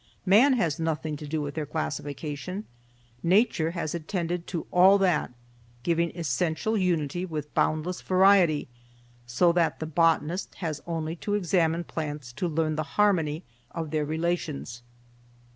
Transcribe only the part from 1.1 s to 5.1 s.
to do with their classification. Nature has attended to all